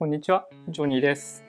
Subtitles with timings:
[0.00, 1.44] こんにちは、ジョニーです。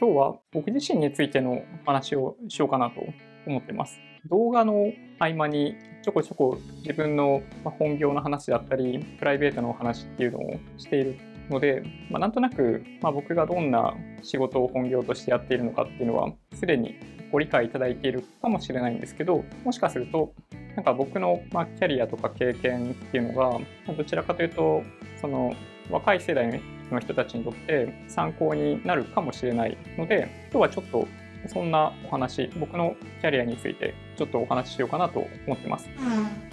[0.00, 3.00] 今日は僕自身についてのお話をしようかなと
[3.46, 4.00] 思ってます。
[4.28, 4.90] 動画の
[5.20, 7.42] 合間にちょこちょこ自分の
[7.78, 11.16] 本業の話だったり、プライベートのお話っていうのをしている
[11.48, 13.94] ので、まあ、なんとなく、まあ、僕がどんな
[14.24, 16.96] 仕事を本業としてやっているのかっていうのは、すでに
[17.30, 20.34] ご理解いただいているかもしれないんですけど、もしかすると、
[20.74, 23.60] なんか僕のまキャリアとか経験っていうのが、
[23.96, 24.82] どちらかというと、
[25.20, 25.54] その
[25.88, 26.58] 若い世代の
[27.00, 31.08] 人たちにとって参考になるかもしれないので、今日はちょっと
[31.48, 35.88] そんなお話、僕のキャリアについてちょっとお話ししようかなと思ってます。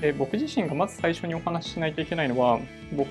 [0.02, 2.60] で僕自身がまず最初にお話ししないといけないのは、
[2.94, 3.08] 僕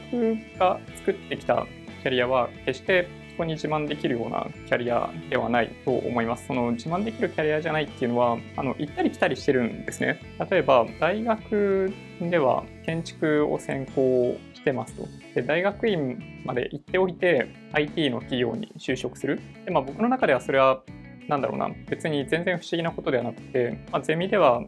[0.59, 1.67] が作ってきた
[2.03, 6.47] キャリアは決して人に自慢できるようなキャリアではないと思います。
[6.47, 10.21] その自慢できるキャリアじゃないっていうのは、あの行ったり来たりしてるんですね。
[10.51, 15.09] 例えば、大学では建築を専攻してますと。
[15.35, 19.41] で大学院まで行っておいて IT の企業に就職する。
[19.65, 20.83] でまあ、僕の中ではそれは
[21.29, 24.63] なんだろうな別に全然不思議なことではなくて、まあ、ゼミでは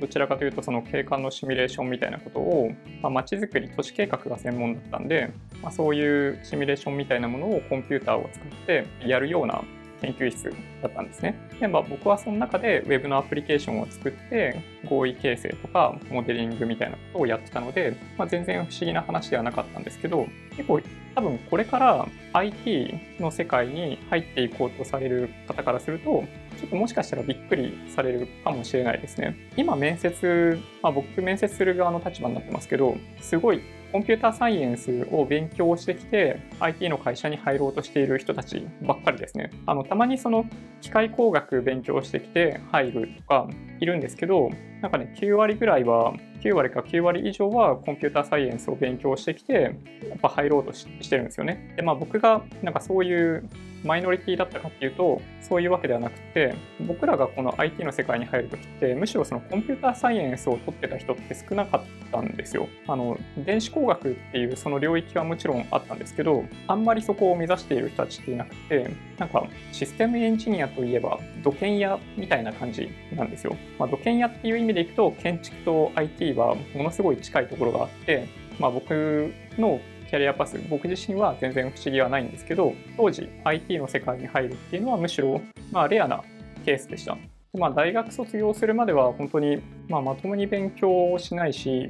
[0.00, 2.70] どちらかというとその景観のシミュレーションみたいなことを、
[3.02, 9.62] まあ、街づくり都市計画が専門だったんで、まあ、そういうシミュレーションみたいなものをコンピューターを使ってやるような
[10.02, 11.38] 研究室だったんですね。
[11.60, 20.80] で、まあ、僕はその中で Web のアプリケーションを作って合意形成とかモデリングみたいなことをやってたので、まあ、全然不思議な話ではなかったんですけど結構
[21.14, 26.24] 多分これから IT の世界に入っていこうとされる方からすると
[26.58, 29.36] ちょっともしかしたらびっくりされるかもしれないですね。
[29.56, 39.50] 今面接、まあ、僕面接する側の立場になってますけどすごいコンピューターサイエンスを勉強してきて IT の会社に入ろうとしている人たちばっかりですね。
[39.66, 40.46] あのたまにその
[40.80, 43.48] 機械工学勉強してきて入るとか
[43.80, 44.48] いるんですけど
[44.80, 49.76] なんかね9割ぐらいは9割か9割以上はコンピューターサイエンスを勉強してきて
[50.08, 51.74] やっぱ入ろうとしてるんですよね。
[51.76, 53.46] でまあ僕がなんかそういう
[53.84, 62.68] マイノリティだったかっていうとそういうわけではなくて僕らがこの IT の世界に入るときってむしろそのコンピューターサイエンスを取ってた人って少なかったんですよ。
[62.86, 73.56] あの電子工学っていうその領域はもちろんあったんですけどあんまりそこを目指している人たちっていなくてなんかシステムエンジニアといえば土建屋みたいな感じなんですよ。
[73.78, 78.28] まあ、土建屋っていう意味でいくと建築と IT はものすごい近いところがあって、
[78.58, 79.80] まあ、僕の
[80.12, 85.40] キャリアパス僕自身は全然不思議はないんですけど当時 IT の世界に入るっていうのはむしろ
[85.70, 86.22] まあレアな
[86.66, 87.16] ケースでした。
[87.54, 91.88] まあ、大学卒業するまでは本当にまあまともに勉強をしないし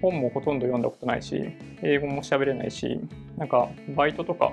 [0.00, 1.42] 本もほとんど読んだことないし
[1.82, 3.00] 英語も喋れないし
[3.36, 4.52] なんかバイトとか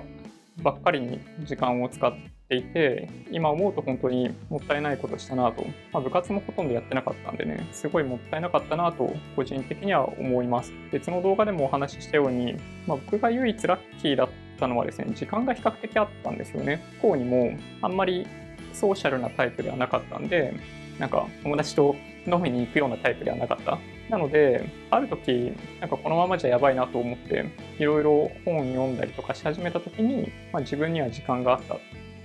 [0.62, 2.12] ばっかりに時間を使っ
[2.48, 10.72] ていて今思うと本当にもったいないことしたなと、まあ、部活もほとんどやってなかったんでねすごいもったいなかったなと個人的には思います。
[10.92, 12.54] 別の動画でもお話ししたように、
[12.86, 14.28] まあ、僕が唯一ラッキーだっ
[14.60, 16.82] たのはですね時間が比較的あったんですよね。
[17.00, 18.26] 不幸にもあんまり
[18.72, 20.54] ソーシャルなタイプではなかったんで
[20.98, 23.78] なんか友達と飲みに行くようなタイプではなかった。
[24.10, 27.44] なので、ある時、なんかこのままじゃやばいなと思って、
[27.78, 31.78] いろいろ本読んだりとかし始めた時に、まあ、自分には時間があったっ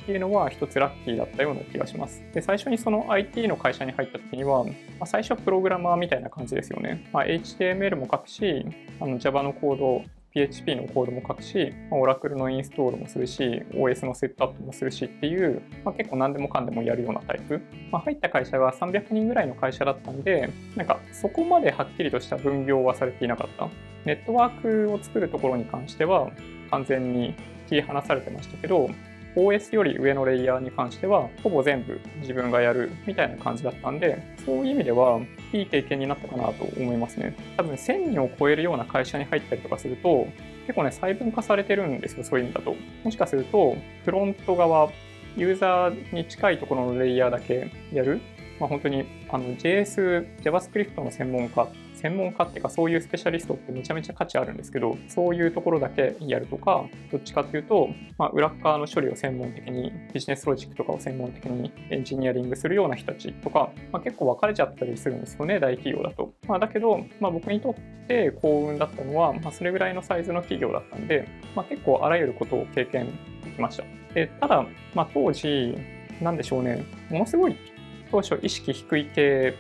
[0.06, 2.24] ていうのは一つラッキーだったような気がします。
[2.34, 7.08] で、最初にその IT の会社に入った時には、まあ、最初はプログラマーみたいな感じですよね。
[7.14, 8.66] まあ、HTML も書くし、
[9.00, 10.04] あの Java のコード
[10.40, 17.62] PHP のコードも書くし、Oracle のインストールもするし、OS のセットアップもするしっていう、まあ、結構何でもかんでもやるようなタイプ。
[17.92, 23.68] まあ、入った会社が300人ぐらいの会社だったんで、なんかそこまではっきりとした分業はされていなかった。
[24.06, 26.32] ネットワークを作るところに関しては
[26.72, 27.36] 完全に
[27.68, 28.90] 切り離されてましたけど、
[29.36, 35.20] OS より上のレイヤーに関してはほぼ全部自分がやるみたいな感じだったんでそういう意味では
[35.54, 37.36] いい経験になったかなと思いますね。
[37.58, 40.28] 多分1000人を超えるような会社に入ったりとかすると
[40.68, 42.76] 結構ね細分化されてるんですよそういう意味だと。
[43.04, 43.76] もしかすると
[44.06, 44.90] フロント側
[45.38, 48.20] ユーザーに近いところのレイヤーだけやる。
[48.60, 51.68] まあ、本当にあの JS、JavaScript の専門家
[52.00, 73.08] 専門家っていうかそういうスペシャリストってめちゃめちゃ価値あるんですけどそういうところだけやるとかどっちかっていうと、まあ、裏側の処理を専門的にビジネスロジックとかを専門的にエンジニアリングするような人たちとか、まあ、結構分かれちゃったりするんですよね大企業だと、まあ、だけど、まあ、僕にとって幸運だったのは、まあ、それぐらいのサイズの企業だったんで、まあ、結構あらゆることを経験
[73.44, 73.84] できました。
[74.14, 74.66] でただ、
[74.96, 75.76] まあ、当時
[76.22, 76.84] なんでしょうね。
[77.10, 77.56] ものすごい
[78.12, 79.54] 当初意識低い系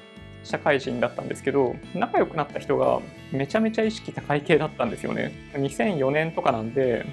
[0.43, 2.99] 社会人だったんですけど仲良くなった人が
[3.31, 5.31] めちゃめちゃ意識高い系だったんですよね。
[5.53, 7.05] 2004年とかなんで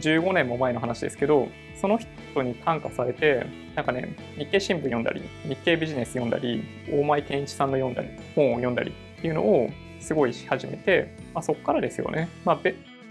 [0.00, 1.48] 15年も前の話ですけど
[1.80, 9.68] その人に感化されてなんかね日経新聞読んだり日経ビジネス読んだり大前健一さんの読んだり本を読んだりっていうのを
[10.00, 12.58] すごいし始めて、まあ、そこからですよね、まあ、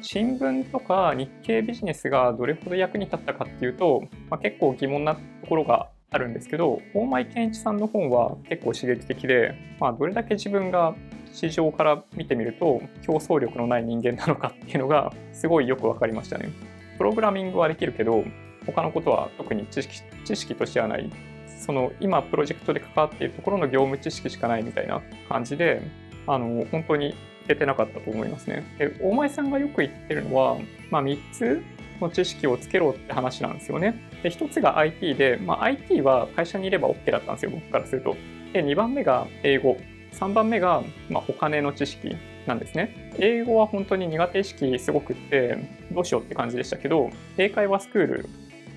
[0.01, 10.95] 新聞とか日経ビジネスがどれほど役に立ったかっていうと、まあ、結構疑問なところがあるんですけど大前健一さんの本は結構刺激的で、まあ、どれだけ自分が
[11.33, 16.51] 市場から見てみると競争力のない人間なのかっていうのがすごいよく分かりましたね。
[16.99, 18.23] プログラミングはできるけど
[18.67, 21.09] 他のことは特に知識知識としてはない
[21.47, 25.81] その今プロジェクトで関わっているところの業務知識しかないみたいな感じで
[26.27, 27.15] あの本当にい
[27.47, 28.63] けてなかったと思いますね。
[28.77, 30.57] で大前さんがよく言ってるのは、
[30.91, 31.63] まあ、3つ
[31.99, 33.95] の知識をつけろって話なんですよね。
[34.23, 38.15] で1つが IT で、まあ、IT は会社にいれば OK だったんですよ僕からすると。
[38.53, 39.77] で2番目が英語
[40.13, 42.15] 3番目が、まあ、お金の知識
[42.47, 43.11] なんですね。
[43.19, 45.57] 英語は本当に苦手意識すごくって
[45.91, 48.29] どうしようって感じでしたけど英会話スクール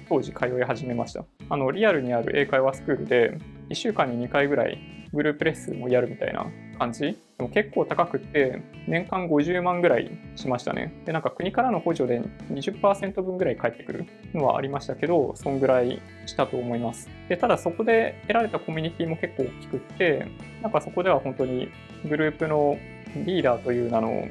[0.08, 1.24] 当時通い始めました。
[1.48, 3.38] あのリアルにある英会話スクールで
[3.70, 4.78] 1週間に2回ぐらい
[5.12, 6.46] グループレッスンもやるみたいな
[6.76, 7.18] 感じ？
[7.38, 10.92] でも結構高くって年間50万ぐらいしましたね。
[11.04, 17.08] でなんか国からの補助で20%分ぐらい返ってくるのはありましたけどそんぐらいしたと思います。
[17.28, 20.26] でただそこで得られたコミュニティも結構大きくって
[20.62, 21.68] なんかそこでは本当に
[22.08, 22.78] グループの
[23.24, 24.28] リーダーという名の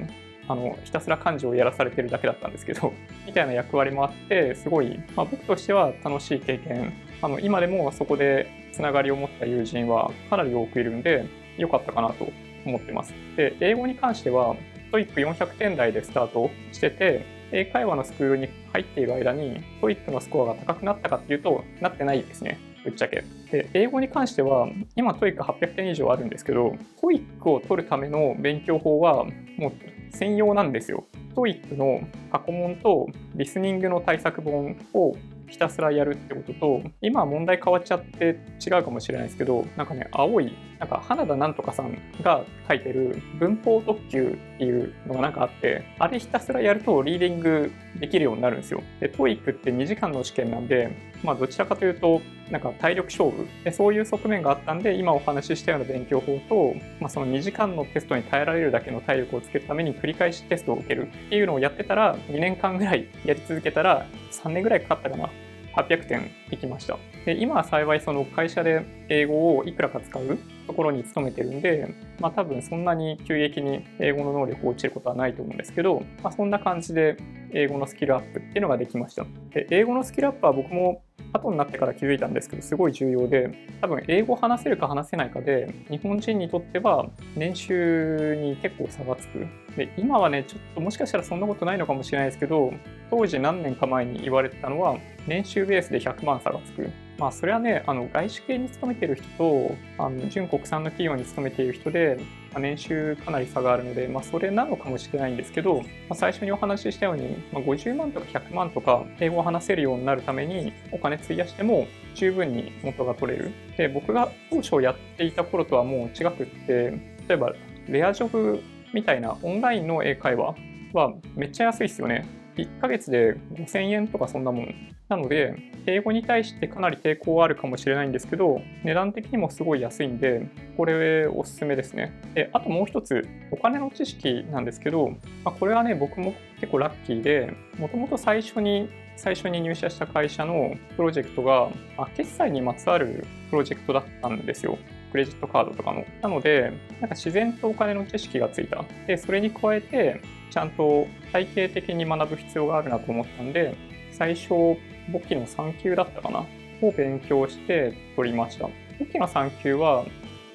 [0.47, 2.93] あのひたすら幹事をやらされてるだけだったんですけど
[3.25, 6.93] みたいな役割もあってすごい、まあ、僕としては楽しい経験。
[7.21, 11.25] あの今でもそこでつながりを持った友人はかなり多くいるんで
[11.57, 12.27] 良かったかなと
[12.65, 13.13] 思ってます。
[13.35, 14.55] で英語に関しては
[14.91, 22.59] TOEIC400 点台でスタートしてて英会話のスクールに入っている間に TOEIC のスコアが高くなったかっていうとなってないですね。
[22.83, 23.23] ぶっちゃけ。
[23.51, 29.25] で、英語に関しては、今 TOEIC800 点以上あるんですけど、TOEIC を取るための勉強法は、
[29.57, 29.71] もう
[30.11, 31.03] 専用なんですよ。
[31.35, 35.15] TOEIC の過去問とリスニングの対策本を
[35.47, 48.83] ひたすらやるってことと今は問題変わっちゃって違うかもしれないですけどなんかね青いなんか花田なんとかさんが書いてる文法特急っていうのがなんかあってあれひたすらやるとリーディングできるようになるんですよ。
[48.99, 52.21] で TOEIC って2時間の試験なんでまあどちらかというと
[52.51, 53.47] なんか体力勝負？
[53.63, 65.29] でそういう側面があったんで今お話ししたような勉強法と、まあ、その2時間のテストに耐えられるだけの体力をつけるために繰り返しテストを受けるっていうのをやってたら2年間ぐらいやり続けたら3年ぐらいかかったかな
[65.75, 66.97] 800点いきました。
[67.25, 70.37] で今は幸いその会社で英語をいくらか使う
[70.67, 77.17] ところに勤めてるんで、まあ多分そんなに急激に英語の能力落ちることはないと思うんですけど、まあ、そんな感じで
[77.51, 79.25] 英語のスキルアップっていうのができました。
[79.53, 81.03] で英語のスキルアップは僕も
[81.35, 83.51] 後になってから気づいたんですけど、すごい重要で、
[83.81, 89.45] 多分英語話せるか話せないかで、日本人にとっては年収に結構差がつく。
[89.75, 92.73] で、今はね、ちょっともしかしたらそんなことないのかもしれないですけど、
[93.09, 94.97] 当時何年か前に言われてたのは、
[95.27, 96.89] 年収ベースで100万差がつく。
[97.17, 102.19] まあ、それはね、あの外資系に勤めてる人と、あの純国産の企業に勤めている人で、
[102.51, 113.51] まあ、年収かなり差があるので、まあ、それなのかもしれないんですけど、まあ、最初にお話ししたように、まあ、50万とか100万とか英語を話せるようになるためにお金費やしても十分に元が取れる。
[113.77, 117.53] で、僕が当初やっていた頃とはもう違くって、例えば
[117.87, 118.61] レアジョブ
[118.93, 120.55] みたいなオンラインの英会話
[120.93, 122.25] はめっちゃ安いですよね。
[122.57, 125.55] 1ヶ月で5000円とかそんなもんなので、
[125.85, 130.47] 英語に対してかなり抵抗はあるかもしれないんですけど、値段的にもすごい安いんで、
[130.77, 132.11] これおすすめですね。
[132.33, 135.09] で、あともう一つ、お金の知識なんですけど、
[135.43, 144.77] まあ、これはね、僕も結構ラッキーで、もともと最初に最初に入社した会社のプロジェクトが、まあ、決済にまつわるプロジェクトだったんですよ。
[145.11, 146.05] クレジットカードとかの。
[146.21, 148.83] なので、なんか自然とお金の知識がついた。
[149.07, 153.75] で、それに加えて、ちゃんと体系的に学ぶ必要があるなと思ったんで、
[154.11, 154.77] 最初、
[155.11, 156.45] 簿記の3級だったかな？
[156.81, 158.67] を勉強して取りました。
[158.99, 160.05] 簿記の3級は、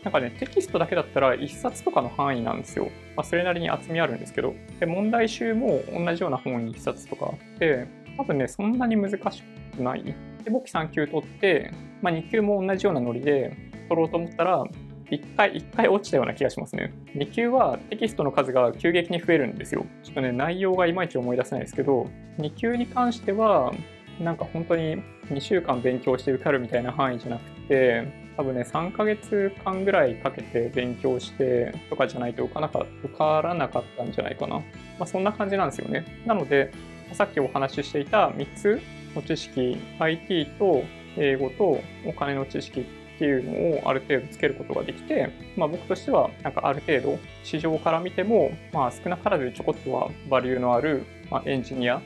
[0.03, 2.89] なんかね、テキストだけだったら1冊とかの範囲なんですよ。
[3.17, 4.55] まあ、それなりに厚みあるんですけど。
[4.79, 9.43] で、問題集も同じような本1冊とかあって、多分ね、そんなに難し
[9.77, 10.05] くない。
[10.45, 13.57] で、簿記3級取って、まあ、2級も同じようなノリで
[13.89, 14.65] 取ろうと思ったら、
[15.11, 16.95] 1回、1回落ちたような気がしますね。
[17.17, 19.85] 2級はテキストの数が急激に増えるんですよ。
[20.03, 22.07] ちょっとね、内容がいまいち思い出せないですけど、
[22.39, 23.73] 2級に関しては、
[24.21, 34.57] なんか本当に2週間勉強して受かるみたいな範囲じゃなくて、多分ね、3ヶ月間ぐらいかけて勉強してとかじゃないと受かなか受からなかったんじゃないかな。
[34.57, 34.65] ま
[35.01, 36.23] あ、そんな感じなんですよね。
[36.27, 36.73] なので、
[37.13, 38.81] さっきお話ししていた3つ
[39.15, 40.85] の知識、IT と
[41.17, 42.85] 英語とお金の知識っ
[43.19, 52.01] ていうのをある程度つけることができて、まあ、僕としてはなんかある程度市場から見ても、まあ、少なからずちょこっとはバリューのある、ま、エンジニア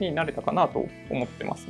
[0.00, 1.68] になれたかなと思ってます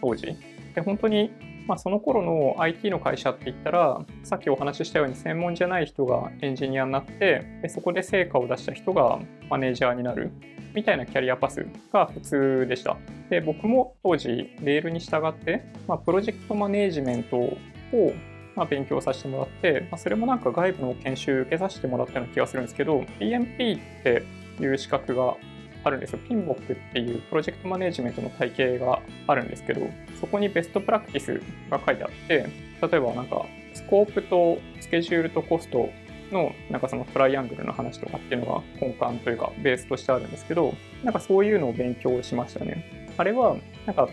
[0.00, 0.36] 当時。
[0.74, 1.30] で本当に
[1.66, 10.32] まあ、その頃の IT の会社って言ったら、さっきお話ししたように専門じゃない人がエンジニアになって、でそこで成果を出した人がマネージャーになる
[10.74, 12.96] みたいなキャリアパスが普通でした。
[13.28, 17.58] で、僕も当時、レールに従って、まあ、プロジェクトマネージメントを
[18.56, 24.24] まあ、勉強させてもらって、まあ、それもなんか外部の研修受けさせてもらったような気がするんですけど、PMP って
[24.60, 25.36] いう資格が
[25.84, 26.18] あるんですよ。
[26.28, 29.80] ピンボックっていうプロジェクトマネジメントの体系があるんですけど、
[30.20, 32.46] そこにベストプラクティスが書いてあって、
[32.82, 35.90] 例えばなんか、スコープとスケジュールとコスト
[36.32, 43.08] のなんかそのトライアングルの話とかっていうのが根幹というかベースとしてあるんですけど、なんかそういうのを勉強しましたね。
[43.16, 43.56] あれは
[43.86, 44.08] なんか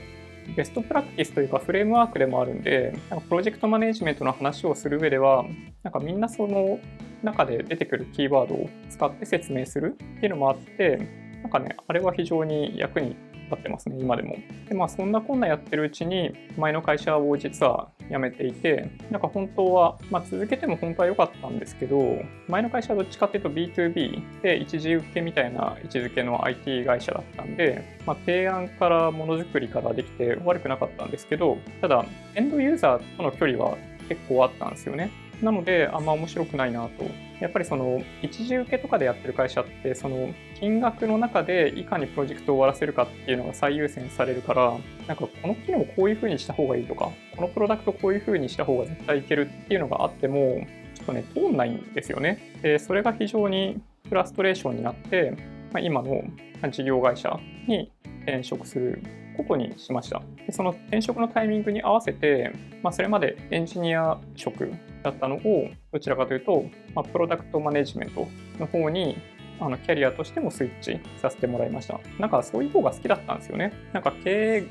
[0.55, 5.45] ベストプラクティスというかフレームワークでもあるんで、なんかプロジェクトマネジメントの話をする上では、
[5.83, 6.79] なんかみんなその
[7.24, 13.15] 中で出てくるキーワードを使って説明するっていうのもあって、なんかね、あれは非常に役に
[13.48, 14.36] 立ってますね、今でも。
[14.67, 33.77] で、まあそんなこんなやってるうちに、前の会社を実は辞めていて、なんか本当は、まあ続けても本当は良かったんですけど、前の会社はどっちかっていうと B2B で一時受けみたいな位置づけの IT 会社だったんで、まあ提案からものづくりからできて悪くなかったんですけど、ただ、エンドユーザーとの距離は
[34.10, 35.12] 結構あったんですよね。
[35.41, 37.06] なので、あんま面白くないなと。
[37.39, 44.72] やっぱりその、一時受けとかでやってる会社って、その、金額の中でいかにプロジェクトを終わらせるかっていうのが最優先されるから、
[45.08, 50.65] なんかこの機能をこういう風にした方がいいとか、このプロダクトこういう風にした方が絶対いけるっていうのがあっても、
[50.96, 52.39] ちょっとね、通んないんですよね。
[52.62, 55.32] で、それが非常にフラストレーションになって、
[55.74, 56.24] まあ、今の
[56.72, 57.91] 事業会社に
[58.24, 59.01] 転職する
[59.38, 60.22] ことにしました。
[60.46, 62.51] でその転職のタイミングに合わせて、
[62.82, 64.72] まあ、それまでエンジニア職
[65.04, 68.27] だったのを、どちらかというと、まあ、プロダクトマネジメント
[68.60, 69.18] の方に
[69.60, 72.00] あのキャリアとしてもスイッチさせてもらいました。
[72.20, 73.74] なんかそういう方が好きだったんですよね。
[73.94, 74.63] なんか経営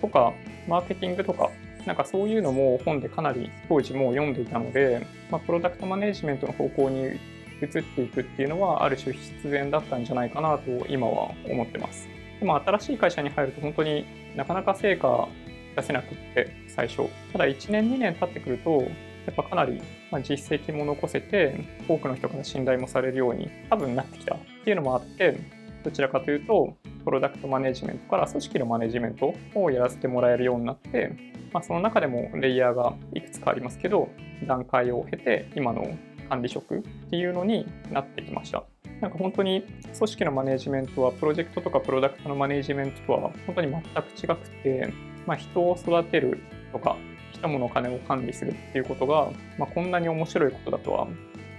[0.00, 0.32] とか
[0.68, 1.50] マーケティングとか、
[1.86, 7.18] なんかそういうのも本でかなり当時もう読んでいたので、まあ、プロダクトマネジメントの方向に
[7.60, 12.08] 移っていくっていうのはある種必然だったんじゃないかなと今は思ってます。
[12.40, 15.28] でも新しい会社に入ると本当になかなか成果
[15.76, 17.08] 出せなくって最初。
[17.32, 18.84] ただ1年2年経ってくると
[19.26, 19.80] やっぱかなり
[20.22, 25.38] 実績も残せて多くの人から信頼もされるように多分なってきたっていうのもあって
[25.84, 31.12] どちらかというとプロダクトマネジメントから組織のマネジメントをやらせてもらえるようになって、
[31.52, 34.08] まあ、その中でもレイヤーがいくつかありますけど
[34.46, 35.84] 段階を経て今の
[36.28, 38.64] 管理職っていうのになってきました。
[39.00, 39.64] なんか本当に
[39.98, 43.86] 組織のマネジメントはプロジェクトとかプロダクトのマネジメントとは本当に全く
[44.16, 44.94] 違くて、
[45.26, 46.96] まあ、人を育てるとか
[47.42, 51.08] 人物金を管理するっていうことが、まあ、こんなに面白いことだとは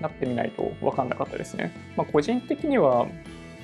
[0.02, 1.74] なってみないと分かんなかったですね。
[1.98, 3.06] まあ、個人的には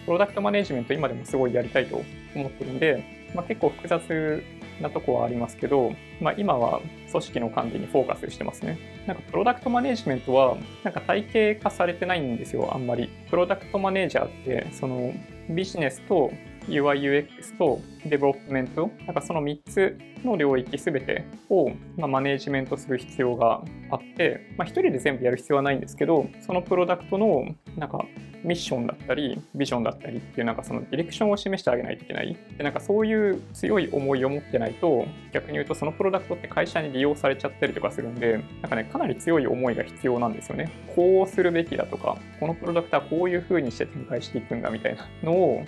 [0.05, 2.01] プロダクトマネジメント今でもすごいやりたいと
[2.35, 4.43] 思ってるんで、まあ、結構複雑
[4.81, 8.77] なとこはありますけど、まあ、今は組織の管理にフォーカスしてますね。
[9.05, 13.09] なんかプロダクトマネジメントはなんか体系化されてないんですよ、あんまり。
[13.29, 15.13] プロダクトマネージャーってその
[15.49, 16.31] ビジネスと
[16.69, 27.45] UIUX とデベロップメント、なんかその3つの領域すべてを、まマネージメントする必要があって、まあ、1人で全部やる必要はないんですけど、そのプロダクトの
[27.77, 28.05] なんか
[28.43, 32.37] ミッションだったり、ビジョンだったりっていうなんかそのディレクションを示してあげないといけない。
[32.57, 40.71] で、なんかそういう強い思いを持ってないと、逆に言うとそのプロダクトって会社に利用されちゃったりとかするんで、なんかね、かなり強い思いが必要なんですよね。
[40.95, 45.65] こうするべきだとか、このプロダクトはこういう風にして展開していくんだみたいなのを、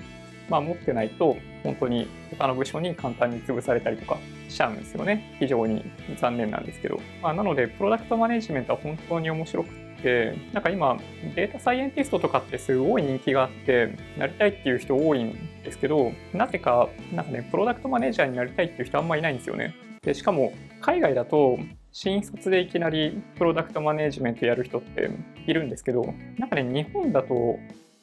[0.52, 4.18] まあ、持ってないと、本当に他の部署に簡単に潰されたりとか
[4.50, 5.34] しちゃうんですよね。
[5.40, 5.86] 非常に
[6.20, 7.00] 残念なんですけど。
[7.24, 9.70] まあ、なので、プロダクトマネジメントは本当に面白く
[10.04, 11.00] て、なんか今、
[11.36, 19.74] データサイエンティストとかってすごい人気があって、なりたいっていう人多いんですけど、なぜか、なんかね、プロダクトマネージャーになりたいっていう人あんまいないんですよね。
[20.04, 21.58] で、しかも、海外だと、
[21.94, 25.12] 新卒でいきなりプロダクトマネジメントやる人って
[25.46, 27.60] いるんですけど、なんかね、日本だと、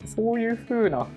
[0.06, 1.08] そういう風な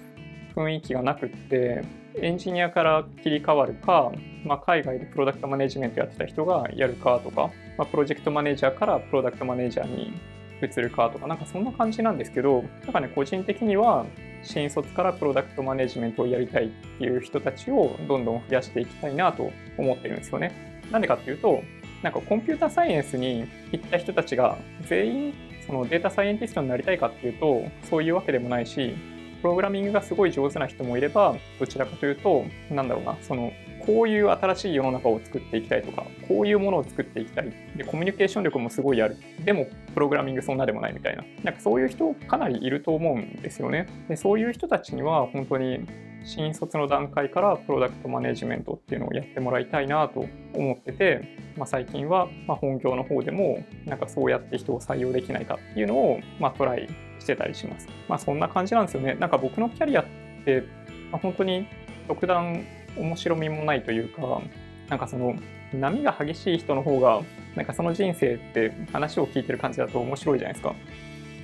[0.55, 1.83] 雰囲気がなくって
[2.15, 4.11] エンジニアから切り替わるか、
[4.45, 10.13] まあ、海外でプロダクトマネジメントやってた人がやるかとか、まあ、プロジェクトマネージャーからプロダクトマネージャーに
[10.61, 14.05] 移るかとかなんかそんな感じなんですけどなんかね個人的には
[14.43, 20.81] 新卒からプロダクトマネジメントをやりたいっていう人たちをどんどん増やしていきたいなと思ってるんですよね。
[20.91, 21.63] なんでかっていうと
[22.01, 25.33] なんかコンピューターサイエンスに行った人たちが全員
[25.65, 28.95] そのデータサイエンティストになりたいかっていうとそういうわけでもないし
[29.41, 33.51] プログラミングがすごい上手な人もいれば、どちらかというと、なんだろうな、その、
[33.85, 37.51] こういう新しい世の中を作っていきたいとか、こういうものを作っていきたい。
[37.75, 39.17] で、コミュニケーション力もすごいある。
[39.43, 41.23] でも、プログラミングそんなでもないみたいな。
[41.43, 43.87] なんかそういう人かなりいると思うんですよね。
[44.07, 45.87] で、そういう人たちには本当に
[46.23, 56.87] 新卒の段階からプロダクトマネジメントっていうのをやってもらいたいなと思ってて、まあ、最近はま本業の方でもなんかそうやって人を採用できないかっていうのをまトライ
[57.21, 57.87] してたりします。
[58.09, 59.15] まあ、そんな感じなんですよね。
[59.15, 60.05] なんか僕のキャリアっ
[60.45, 60.63] て、
[61.11, 61.67] まあ、本当に
[62.07, 62.65] 特段
[62.97, 64.41] 面白みもないというか、
[64.89, 65.35] なんかその
[65.73, 67.21] 波が激しい人の方が
[67.55, 70.75] なんかその人生って話を聞いてる感じだと面白いじゃないですか。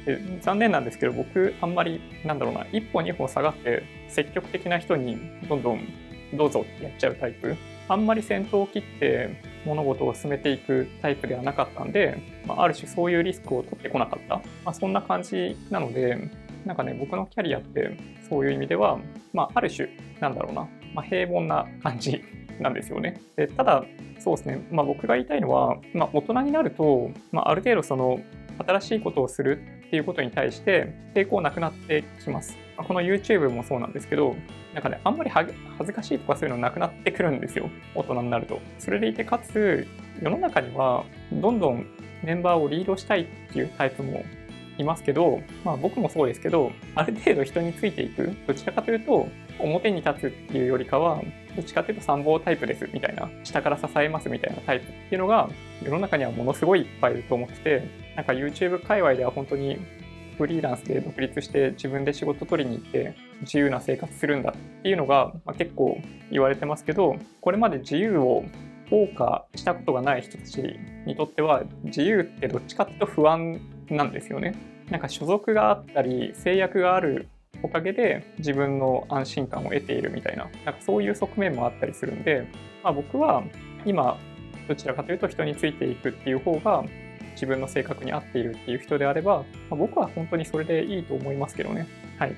[0.05, 5.17] で残念なんですけど僕あんまりなんだろうな一歩二歩下がって積極的な人に
[5.49, 5.81] どんどん
[6.33, 7.55] どうぞってやっちゃうタイプ
[7.89, 16.29] あんまり先頭を切って物事を進めていくタイプではなかったんで、まあ、ある種そういうリスクを取ってこなかった、まあ、そんな感じなので
[16.65, 17.97] なんかね僕のキャリアって
[18.29, 18.99] そういう意味では、
[19.33, 22.21] まあ、ある種なんだろうな、まあ、平凡な感じ
[22.59, 23.21] なんですよね。
[23.35, 23.85] でただ
[24.19, 28.19] そうですね、まあ、僕が言いたいのは、まあ、大人になると、まあ、ある程度その
[28.65, 32.57] 新しいことをするっていうことに対して抵抗なくなってきます。
[32.77, 34.35] この YouTube もそうなんですけど、
[34.73, 35.51] なんかね、あんまり恥
[35.83, 37.69] ずかしいとかそういうのなくなってくるんですよ。
[37.95, 38.59] 大人になると。
[38.77, 39.87] それでいて、かつ、
[40.21, 41.87] 世の中には、どんどん
[42.23, 44.23] メンバーをリードしたいっていうタイプも
[44.77, 48.31] いますけど、まあ僕もそうですけど、ある程度人についていく。
[48.45, 49.27] どちらかというと、
[49.59, 51.21] 表に立つっていうよりかは、
[51.57, 55.49] どっちかというと参謀タイプですみたいな、下から支えますみたいなタイプっていうのが、
[55.83, 57.83] 世の中にはものすごいいっぱいいると思ってて、
[58.15, 59.79] なんか YouTube 界隈では本当に
[60.37, 65.99] フリーランスで独立して自分で仕事取りに行って自由な生活するんだっていうのが、ま、結構
[66.31, 68.45] 言われてますけどこれまで自由を
[68.89, 70.61] 謳歌したことがない人たち
[71.05, 73.59] にとっては自由ってどっちかっていうと不安
[73.89, 74.53] なんですよね。
[74.91, 77.27] なんか所属があったり制約がある
[77.63, 82.47] おかげで自分の安心感を得ているみたいななんかそういう側面もあったりするんで、
[82.83, 83.43] まあ、僕は
[83.85, 84.17] 今
[84.67, 86.83] どちらかというと人についていくっていう方が
[87.31, 91.87] 自分の性格に合っているっていう人であれば、まあ、僕は本当にそれでいいと思いますけどね。
[92.17, 92.33] はい。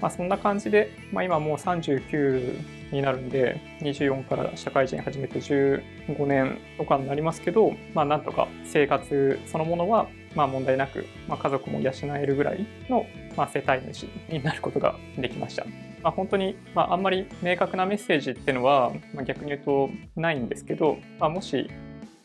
[0.00, 15.64] まあ、そんな感じで、まあ、今もう39になるんで、24から社会人始めて15年とかになりますけど、まあ、なんとか生活そのものはまあ問題なく、まあ、家族も養えるぐらいの、まあ、世帯主になることができました。
[16.02, 21.68] まあ、本当に、まあ、あんまり明確なメッセージっていうのは、まあ、逆に言うとないんですけど、まあ、もし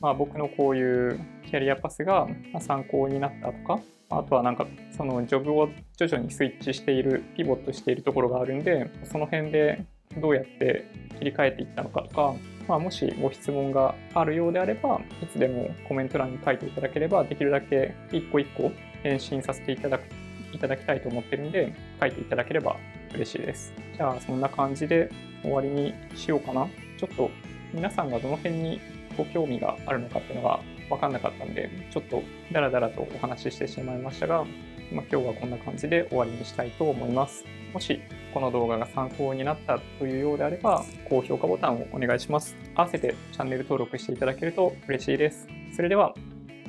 [0.02, 2.28] まあ、僕のこういうキャリアパスが
[2.60, 3.80] 参考になったとか、
[4.10, 9.86] あとはなんかそのジョブを徐々にスイッチしている、ピボットしているところがあるんで、その辺で
[10.18, 10.86] どうやって
[11.18, 12.34] 切り替えていったのかとか、
[12.68, 18.72] まあ、もしご質問があるようであれば、いつでもコメント欄に書いていただければ、できるだけ一個一個
[19.04, 20.04] 返信させていただく
[20.54, 22.78] いただきたいと思ってるんで、書いていただければ
[23.14, 23.74] 嬉しいです。
[23.96, 25.10] じゃあ、そんな感じで
[25.42, 26.68] 終わりにしようかな。
[26.98, 27.30] ちょっと
[27.74, 28.82] 皆さんがどの辺に
[29.18, 30.60] ご興味があるのかっていうのが
[30.90, 34.46] 分かんなかったんで、ちょっとダラダラとお話ししてしまいましたが、
[34.92, 37.46] まあ、今日はこんな感じで終わりにしたいと思います。
[37.74, 38.02] もし
[38.34, 42.56] この動画が参考になったというようであれば、高評価ボタンをお願いします。
[42.76, 45.48] 合わせてチャンネル登録していただけると嬉しいです。
[45.76, 46.14] それでは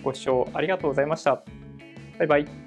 [0.03, 1.43] ご視聴ありがとうございました。
[2.19, 2.60] バイバイ。